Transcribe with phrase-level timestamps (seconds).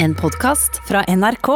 [0.00, 1.48] En podkast fra NRK.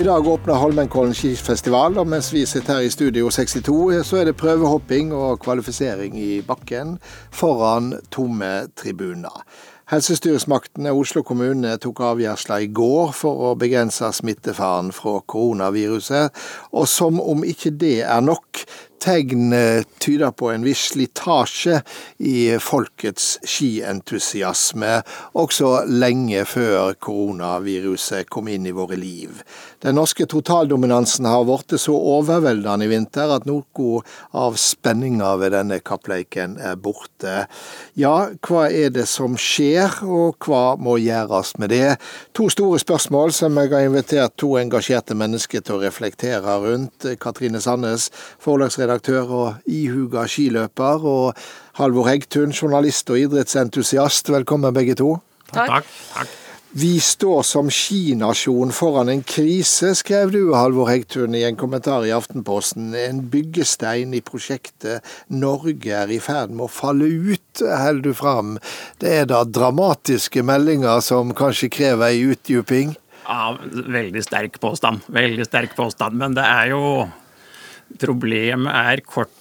[0.00, 4.28] I dag åpner Holmenkollen skifestival, og mens vi sitter her i Studio 62, så er
[4.28, 6.98] det prøvehopping og kvalifisering i bakken
[7.32, 9.46] foran tomme tribuner.
[9.86, 16.34] Helsestyresmaktene og Oslo kommune tok avgjørelser i går for å begrense smittefaren fra koronaviruset,
[16.74, 18.64] og som om ikke det er nok,
[19.02, 19.52] tegn
[20.02, 21.80] tyder på en viss slitasje
[22.18, 25.02] i folkets skientusiasme,
[25.36, 29.42] også lenge før koronaviruset kom inn i våre liv.
[29.84, 34.00] Den norske totaldominansen har blitt så overveldende i vinter at noe
[34.36, 37.44] av spenninga ved denne kappleiken er borte.
[37.94, 41.96] Ja, hva er det som skjer, og hva må gjøres med det?
[42.36, 47.06] To store spørsmål som jeg har invitert to engasjerte mennesker til å reflektere rundt.
[47.20, 48.08] Katrine Sandnes,
[48.42, 51.34] forlagsredaktør og ihuga skiløper, og
[51.76, 54.30] Halvor Hegtun, journalist og idrettsentusiast.
[54.30, 55.18] Velkommen begge to.
[55.52, 55.84] Takk.
[56.14, 56.28] Takk.
[56.76, 62.12] Vi står som skinasjon foran en krise, skrev du, Halvor Hegtun, i en kommentar i
[62.12, 62.90] Aftenposten.
[62.92, 65.00] En byggestein i prosjektet
[65.32, 68.58] Norge er i ferd med å falle ut, holder du fram.
[69.00, 72.92] Det er da dramatiske meldinger som kanskje krever ei utdyping?
[73.24, 73.56] Ja,
[73.96, 75.06] veldig sterk påstand.
[75.08, 76.18] Veldig sterk påstand.
[76.20, 76.82] Men det er jo
[78.02, 79.34] Problemet er kort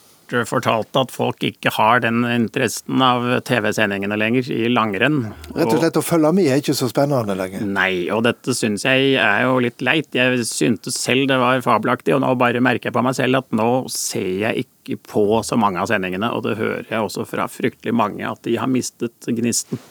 [0.50, 5.20] fortalt at folk ikke har den interessen av TV-sendingene lenger i langrenn.
[5.54, 7.66] Rett og slett å følge med er ikke så spennende lenger?
[7.66, 10.10] Nei, og dette syns jeg er jo litt leit.
[10.16, 13.56] Jeg syntes selv det var fabelaktig, og nå bare merker jeg på meg selv at
[13.56, 17.48] nå ser jeg ikke på så mange av sendingene, og det hører jeg også fra
[17.52, 19.82] fryktelig mange, at de har mistet gnisten.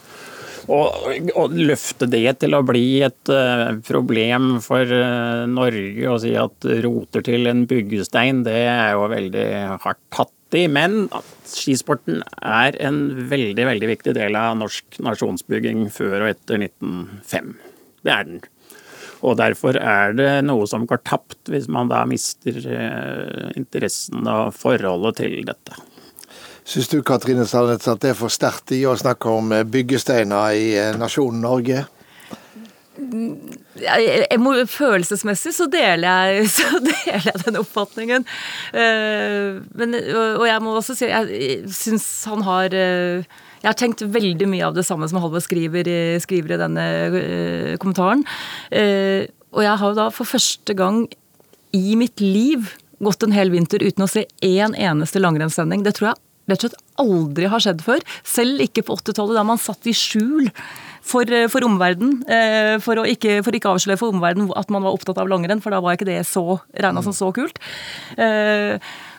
[0.65, 6.69] Å løfte det til å bli et uh, problem for uh, Norge og si at
[6.87, 9.47] roter til en byggestein, det er jo veldig
[9.85, 10.65] hardt tatt i.
[10.73, 11.11] Men
[11.51, 17.55] skisporten er en veldig, veldig viktig del av norsk nasjonsbygging før og etter 1905.
[18.05, 18.45] Det er den.
[19.25, 24.55] Og derfor er det noe som går tapt hvis man da mister uh, interessen og
[24.57, 25.77] forholdet til dette.
[26.65, 30.69] Syns du Katrine Sandnes, at det er for sterkt i å snakke om byggesteiner i
[30.97, 31.85] nasjonen Norge?
[32.95, 38.25] Jeg må, følelsesmessig så deler, jeg, så deler jeg den oppfatningen.
[38.73, 39.99] Men,
[40.39, 42.73] og jeg må også si jeg syns han har
[43.65, 45.89] jeg har tenkt veldig mye av det samme som Halvor skriver,
[46.21, 48.25] skriver, i denne kommentaren.
[49.53, 51.05] Og jeg har da for første gang
[51.77, 52.73] i mitt liv
[53.05, 55.85] gått en hel vinter uten å se én eneste langrennssending.
[55.85, 58.05] Det tror jeg rett og slett aldri har skjedd før.
[58.27, 60.51] Selv ikke på 80-tallet, da man satt i skjul
[61.05, 62.21] for, for omverdenen.
[62.29, 65.75] Eh, for å ikke, for avsløre for omverdenen at man var opptatt av langrenn, for
[65.75, 67.61] da var ikke det så regna som så kult.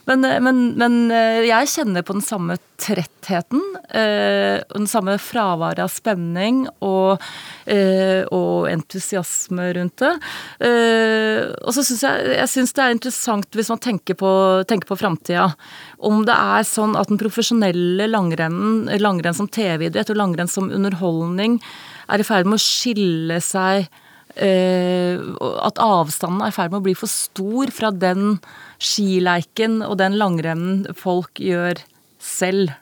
[0.06, 0.98] Eh, men, men, men,
[1.46, 3.62] jeg kjenner på den samme trettheten.
[3.90, 7.22] Eh, den samme fraværet av spenning og,
[7.66, 10.14] eh, og, entusiasme rundt det.
[10.68, 14.32] Eh, og så syns jeg, jeg synes det er interessant hvis man tenker på,
[14.68, 15.50] tenker på framtida.
[15.98, 21.60] Om det er sånn at den profesjonelle langrennen, langrenn som TV-idrett og langrenn som underholdning,
[22.12, 23.88] er i ferd med å skille seg
[24.36, 28.38] At avstanden er i ferd med å bli for stor fra den
[28.84, 31.80] skileiken og den langrennen folk gjør
[32.20, 32.74] selv.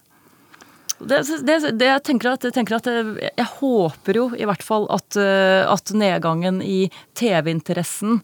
[1.04, 4.86] Det, det, det, jeg, tenker at, jeg, tenker at, jeg håper jo i hvert fall
[4.94, 6.88] at, at nedgangen i
[7.20, 8.22] TV-interessen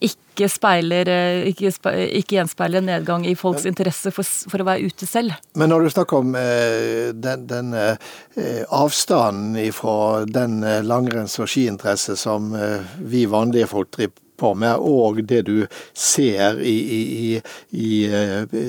[0.00, 1.08] ikke speiler
[1.48, 1.70] ikke,
[2.18, 5.38] ikke, gjenspeiler nedgang i folks interesse for, for, å være ute selv.
[5.56, 12.18] Men når du snakker om eh, den, den eh, avstanden fra den langrenns- og skiinteresse
[12.20, 15.66] som eh, vi vanlige folk driver på med, og det du
[15.96, 17.40] ser i, i,
[17.72, 17.90] i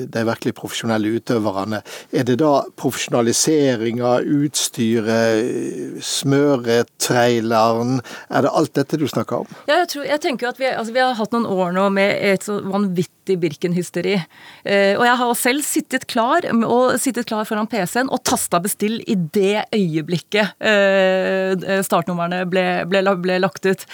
[0.08, 1.82] de virkelig profesjonelle utøverne.
[2.12, 9.58] Er det da profesjonalisering av utstyret, smøretraileren, er det alt dette du snakker om?
[9.68, 12.14] Ja, jeg, tror, jeg tenker at vi, altså, vi, har hatt noen år nå med
[12.32, 14.16] et så vanvittig Birken-hysteri.
[14.64, 18.98] Eh, og jeg har selv sittet klar, og sittet klar foran PC-en og tasta bestill
[19.04, 23.86] i det øyeblikket eh, startnumrene ble, ble, ble lagt ut.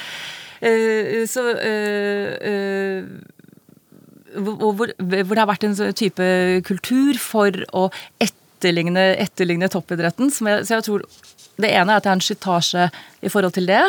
[0.61, 3.05] Eh, så eh, eh,
[4.35, 6.25] hvor, hvor, det har vært en sånn type
[6.67, 7.87] kultur for å
[8.23, 10.33] etterligne, etterligne toppidretten.
[10.33, 11.07] Jeg, så jeg tror
[11.55, 12.87] det ene er at det er en slitasje
[13.23, 13.83] i forhold til det.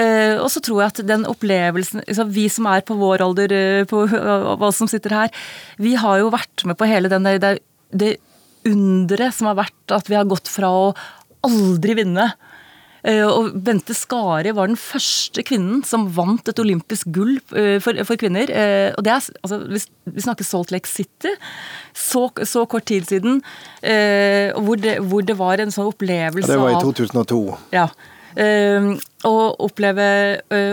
[0.00, 3.56] Eh, og så tror jeg at den opplevelsen liksom, Vi som er på vår alder,
[3.90, 5.44] på hva som sitter her,
[5.76, 7.58] vi har jo vært med på hele den, det,
[7.92, 8.16] det
[8.64, 10.90] underet som har vært at vi har gått fra å
[11.44, 12.53] aldri vinne Eh,
[13.04, 18.20] og Bente Skari var den første kvinnen som vant et olympisk gull eh, for, for
[18.20, 18.48] kvinner.
[18.48, 19.58] Eh, og det er, altså,
[20.08, 21.34] Vi snakker Salt Lake City.
[21.92, 23.42] Så, så kort tid siden.
[23.84, 27.40] Hvor det, hvor, det, var en sånn opplevelse av ja, Det var i 2002.
[27.76, 27.88] Ja.
[29.28, 30.06] Å oppleve,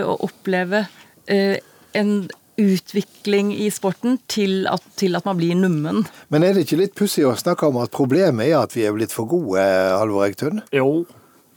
[0.02, 0.86] å oppleve
[1.28, 2.14] en
[2.60, 6.02] utvikling i sporten til at, til at, man blir nummen.
[6.32, 8.94] Men er det ikke litt pussig å snakke om at problemet er at vi er
[8.96, 10.62] blitt for gode, Halvor Ektun?
[10.74, 11.04] Jo,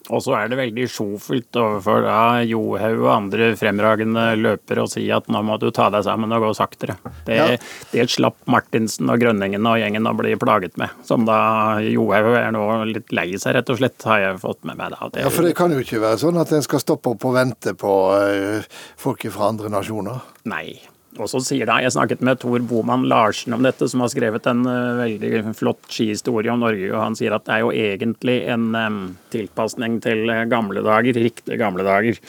[0.10, 5.06] og så er det veldig sjofelt overfor da Johaug og andre fremragende løpere å si
[5.14, 6.98] at nå må du ta deg sammen og gå saktere.
[7.28, 7.60] Det, ja.
[7.92, 10.94] det slapp Martinsen og Grønningen og gjengen å bli plaget med.
[11.08, 11.38] Som da
[11.84, 14.96] Johaug er nå litt lei seg, rett og slett, har jeg fått med meg.
[14.96, 15.12] da.
[15.12, 17.38] Det, ja, For det kan jo ikke være sånn at en skal stoppe opp og
[17.38, 20.22] vente på uh, folk fra andre nasjoner?
[20.50, 20.95] Nei.
[21.16, 24.48] Og så sier da, Jeg snakket med Tor Boman Larsen om dette, som har skrevet
[24.52, 26.90] en uh, veldig flott skihistorie om Norge.
[26.92, 29.02] og Han sier at det er jo egentlig en um,
[29.34, 32.20] tilpasning til gamle dager, riktige gamle dager.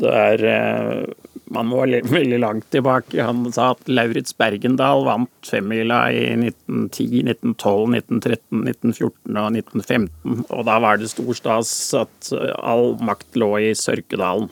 [0.00, 3.18] Det er uh, man må veldig langt tilbake.
[3.22, 10.44] Han sa at Lauritz Bergendal vant femmila i 1910, 1912, 1913, 1914 og 1915.
[10.46, 12.30] Og da var det stor stas at
[12.62, 14.50] all makt lå i Sørkedalen.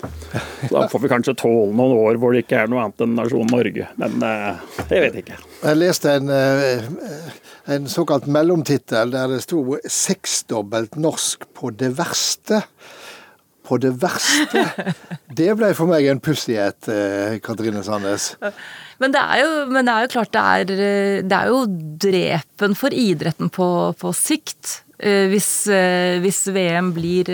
[0.73, 3.55] Da får vi kanskje tåle noen år hvor det ikke er noe annet enn nasjonen
[3.55, 3.89] Norge.
[4.00, 5.39] Men eh, jeg vet ikke.
[5.62, 6.85] Jeg leste en, eh,
[7.75, 12.65] en såkalt mellomtittel der det sto 'seksdobbelt norsk på det verste'
[13.69, 14.65] på det verste.
[15.38, 18.32] Det ble for meg en pussighet, eh, Katrine Sandnes.
[18.99, 20.70] Men det er jo, det er jo klart det er,
[21.29, 21.61] det er, jo
[22.03, 23.69] drepen for idretten på,
[24.00, 24.81] på sikt.
[24.99, 27.31] Eh, hvis, eh, hvis, VM blir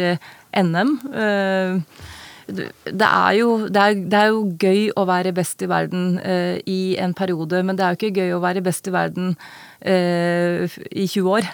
[0.54, 0.98] NM.
[2.44, 6.18] Det er, jo, det, er, det er, jo, gøy å være best i verden
[6.68, 9.32] i en periode, men det er jo ikke gøy å være best i verden
[9.80, 11.48] i 20 år.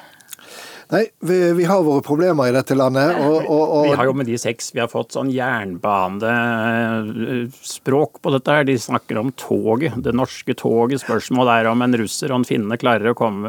[0.90, 3.16] Nei, vi, vi, har våre problemer i dette landet.
[3.22, 3.84] Og, og, og...
[3.86, 8.66] Vi har jo med de seks Vi har fått sånn jernbanespråk på dette her.
[8.66, 11.00] De snakker om toget, det norske toget.
[11.04, 13.48] Spørsmålet er om en russer og en finne klarer å komme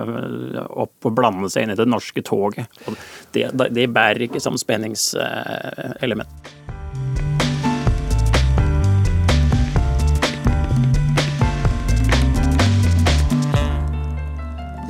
[0.70, 2.66] opp og blande seg inn i det norske toget.
[3.34, 6.61] Det, det bærer ikke som spenningselement.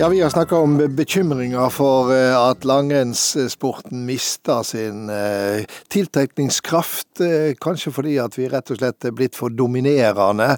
[0.01, 7.21] Ja, Vi har snakka om bekymringer for eh, at langrennssporten mister sin eh, tiltrekningskraft.
[7.21, 10.55] Eh, kanskje fordi at vi rett og slett er blitt for dominerende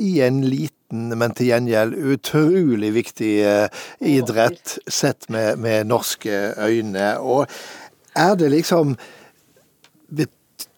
[0.00, 3.34] i en liten men til gjengjeld utrolig viktig
[4.00, 7.12] idrett sett med, med norske øyne.
[7.20, 7.52] Og
[8.16, 8.96] er det liksom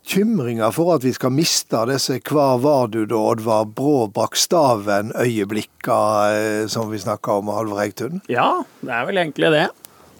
[0.02, 6.00] bekymringer for at vi skal miste disse hva var du da, Oddvar Brå Bakstaven-øyeblikka
[6.34, 8.20] eh, som vi snakka om, Halvor Eigtun?
[8.28, 9.68] Ja, det er vel egentlig det.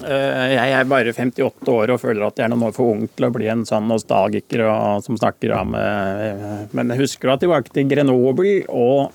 [0.03, 3.05] Eh, jeg er bare 58 år og føler at jeg er noen år for ung
[3.11, 4.65] til å bli en sånn nostalgiker
[5.05, 9.13] som snakker om eh, Men jeg husker da tilbake til Grenoble og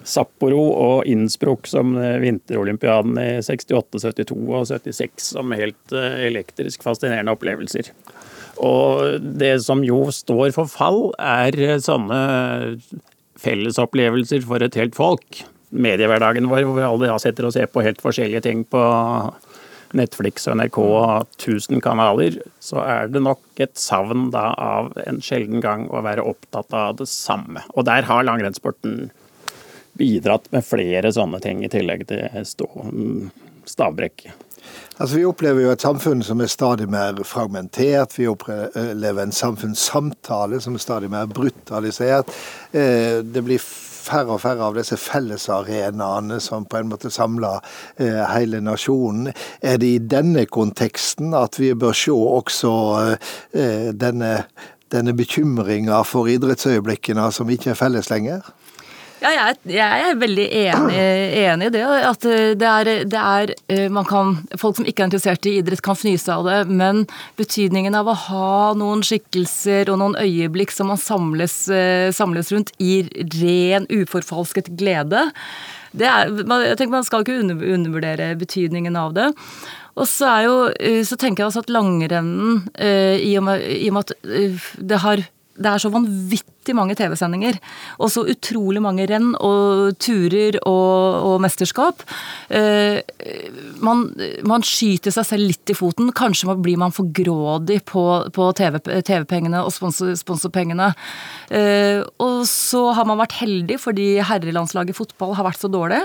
[0.00, 7.92] Sapporo og Innsbruck som vinterolympiaden i 68, 72 og 76 som helt elektrisk fascinerende opplevelser.
[8.60, 12.20] Og det som jo står for fall, er sånne
[13.40, 15.44] fellesopplevelser for et helt folk.
[15.70, 18.82] Mediehverdagen vår hvor vi alle sitter og ser på helt forskjellige ting på
[19.96, 25.18] Netflix og NRK og 1000 kanaler, så er det nok et savn da av en
[25.24, 27.64] sjelden gang å være opptatt av det samme.
[27.74, 29.08] Og der har langrennssporten
[29.98, 32.68] bidratt med flere sånne ting, i tillegg til stå,
[33.68, 34.28] stavbrekk.
[34.96, 38.18] Altså, Vi opplever jo et samfunn som er stadig mer fragmentert.
[38.18, 42.32] Vi opplever en samfunnssamtale som er stadig mer brutalisert.
[42.72, 43.62] Eh, det blir
[44.00, 47.60] færre og færre av disse fellesarenaene som på en måte samler
[48.00, 49.32] eh, hele nasjonen.
[49.62, 52.74] Er det i denne konteksten at vi bør se også
[53.56, 54.32] eh, denne,
[54.92, 58.52] denne bekymringa for idrettsøyeblikkene som ikke er felles lenger?
[59.20, 61.00] Ja, jeg, jeg, er veldig enig,
[61.42, 61.82] enig, i det.
[62.08, 65.82] At eh, det er, det er, eh, kan, Folk som ikke er interessert i idrett,
[65.84, 66.60] kan fnyse av det.
[66.72, 67.02] Men
[67.36, 72.72] betydningen av å ha noen skikkelser og noen øyeblikk som man samles, eh, samles rundt
[72.80, 73.02] i
[73.36, 75.28] ren, uforfalsket glede
[75.90, 79.26] er, jeg tenker Man skal ikke undervurdere betydningen av det.
[79.98, 80.56] Og så, er jo,
[81.04, 85.24] så tenker jeg også at langrennen, i og med, i og med at det har
[85.60, 87.58] det er så vanvittig mange TV-sendinger.
[88.00, 92.04] Og så utrolig mange renn og turer og, og mesterskap.
[92.48, 93.00] Eh,
[93.84, 94.06] man,
[94.48, 96.12] man, skyter seg selv litt i foten.
[96.16, 100.92] Kanskje blir man for grådig på, på TV-pengene TV og sponsor, sponsorpengene.
[101.52, 106.00] Eh, og så har man vært heldig fordi herrelandslaget fotball har vært så dårlig.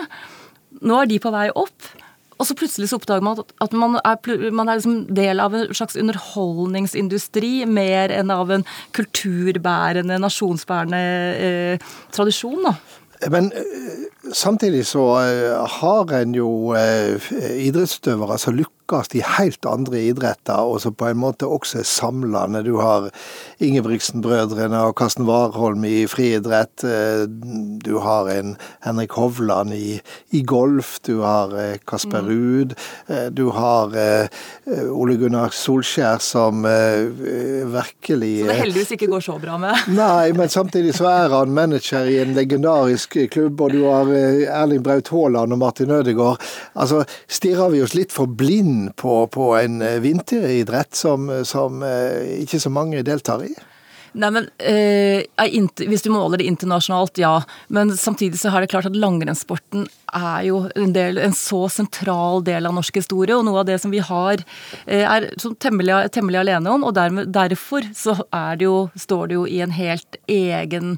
[0.84, 1.94] Nå er de på vei opp.
[2.36, 5.72] Og så plutselig så oppdager man at, man er, man er liksom del av en
[5.76, 8.66] slags underholdningsindustri mer enn av en
[8.98, 11.02] kulturbærende, nasjonsbærende
[11.40, 12.68] eh, tradisjon.
[12.68, 12.76] da.
[13.32, 17.32] Men eh, samtidig så eh, har en jo eh,
[17.68, 21.88] idrettsutøvere som lykkes lykkes i helt andre idretter, og som på en måte også er
[21.88, 22.64] samlende.
[22.64, 23.10] Du har
[23.60, 26.84] Ingebrigtsen-brødrene og Karsten Warholm i friidrett.
[26.84, 30.02] Eh, du har en Henrik Hovland i,
[30.32, 31.00] i golf.
[31.06, 32.28] Du har eh, Kasper mm.
[32.28, 32.76] Ruud.
[33.08, 33.96] Eh, du har
[34.66, 39.88] Ole Gunnar Solskjær som virkelig Så det heldigvis ikke går så bra med?
[39.96, 44.84] Nei, men samtidig så er han manager i en legendarisk klubb, og du har Erling
[44.84, 46.42] Braut Haaland og Martin Ødegaard.
[46.76, 51.84] Altså, stirrer vi oss litt for blind inn på, på en eh, vinteridrett som, som
[51.86, 53.54] eh, ikke så mange deltar i?
[54.16, 55.26] Nei, men eh,
[55.90, 57.36] Hvis du måler det internasjonalt, ja.
[57.68, 62.44] Men samtidig så er det klart at langrennssporten er jo en, del, en, så sentral
[62.48, 64.40] del av norsk historie, og noe av det som vi har
[64.86, 65.28] eh, er
[65.60, 66.88] temmelig, temmelig, alene om.
[66.88, 68.18] Og dermed, derfor så
[68.56, 70.96] det jo, står det jo i en helt egen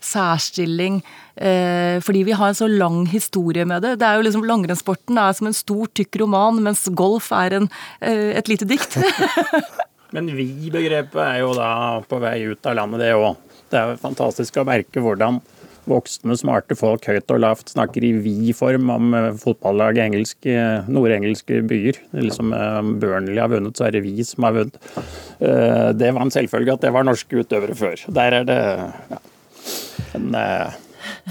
[0.00, 1.02] særstilling.
[1.34, 3.96] Eh, fordi vi har en så lang historie med det.
[4.00, 7.70] Det er jo liksom Langrennssporten er som en stor, tykk roman, mens golf er en,
[8.00, 9.00] eh, et lite dikt.
[10.16, 11.70] Men vi-begrepet er jo da
[12.08, 13.38] på vei ut av landet, det òg.
[13.70, 15.38] Det er jo fantastisk å merke hvordan
[15.90, 20.56] voksne, smarte folk høyt og lavt snakker i vi-form om eh, fotballag i engelske,
[20.90, 22.00] nordengelske byer.
[22.16, 24.78] Liksom eh, Burnley har vunnet, så er det vi som har vunnet.
[25.38, 28.06] Eh, det var en selvfølge at det var norske utøvere før.
[28.20, 28.60] Der er det
[29.14, 29.20] ja,
[30.18, 30.30] en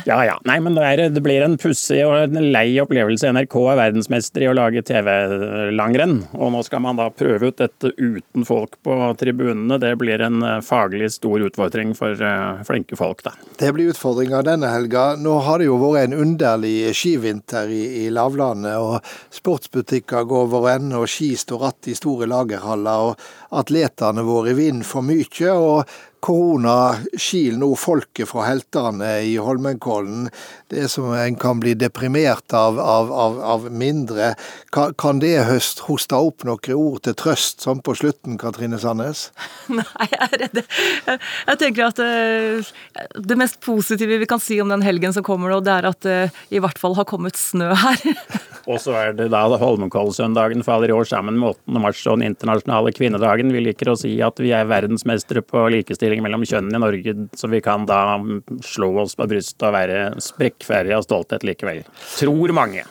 [0.06, 0.36] ja ja.
[0.48, 3.32] Nei, men det, er, det blir en pussig og en lei opplevelse.
[3.36, 6.18] NRK er verdensmester i å lage TV-langrenn.
[6.38, 9.80] Og nå skal man da prøve ut dette uten folk på tribunene.
[9.82, 13.34] Det blir en eh, faglig stor utfordring for uh, flinke folk, da.
[13.60, 15.14] Det blir utfordringa denne helga.
[15.20, 18.78] Nå har det jo vært en underlig skivinter i, i lavlandet.
[18.80, 23.10] og Sportsbutikker går over ende, og ski står att i store lagerhaller.
[23.10, 25.52] og Atletene våre vinner for mye.
[25.52, 30.28] og korona skiler nå folket fra heltene i Holmenkollen.
[30.70, 34.34] Det som en kan bli deprimert av, av, av, av mindre.
[34.76, 39.30] Kan, kan det høst hoste opp noen ord til trøst sånn på slutten, Katrine Sandnes?
[39.80, 40.62] Nei, jeg er redd.
[41.08, 42.70] Jeg, tenker at uh,
[43.16, 46.02] det mest positive vi kan si om den helgen som kommer nå, det er at
[46.06, 48.04] det uh, i hvert fall har kommet snø her.
[48.70, 51.80] Og så er det da Holmenkollsøndagen faller i år sammen med 8.
[51.82, 53.54] mars og den internasjonale kvinnedagen.
[53.56, 57.50] Vi liker å si at vi er verdensmestere på likestilling mellom kjønnene i Norge, så
[57.52, 58.18] vi kan da
[58.66, 61.84] slå oss på brystet og være sprekkferdige av stolthet likevel.
[62.18, 62.86] Tror mange.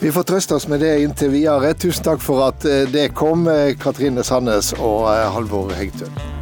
[0.00, 1.74] Vi får trøste oss med det inntil videre.
[1.76, 6.39] Tusen takk for at eh, det kom, eh, Katrine Sandnes og eh, Halvor Hegtun.